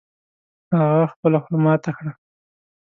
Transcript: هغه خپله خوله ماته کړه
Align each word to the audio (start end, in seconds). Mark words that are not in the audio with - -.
هغه 0.79 1.05
خپله 1.13 1.37
خوله 1.43 1.59
ماته 1.65 1.91
کړه 1.97 2.11